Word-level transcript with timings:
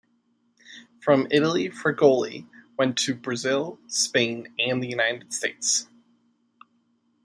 From 0.99 1.27
Italy 1.29 1.69
Fregoli 1.69 2.47
went 2.75 2.97
to 2.97 3.13
Brazil, 3.13 3.77
Spain, 3.85 4.51
and 4.57 4.81
the 4.81 4.87
United 4.87 5.31
States. 5.31 5.89